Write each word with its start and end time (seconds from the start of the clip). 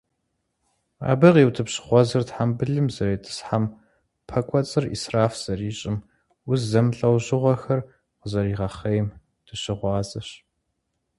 Абы 1.11 1.29
къиутӀыпщ 1.33 1.75
гъуэзыр 1.85 2.23
тхьэмбылым 2.27 2.87
зэритӀысхьэм, 2.95 3.65
пэ 4.27 4.39
кӀуэцӀыр 4.47 4.85
Ӏисраф 4.87 5.33
зэрищӀым, 5.41 5.97
уз 6.49 6.61
зэмылӀэужьыгъуэхэр 6.71 7.81
къызэригъэхъейм 8.19 9.07
дыщыгъуазэщ. 9.45 10.29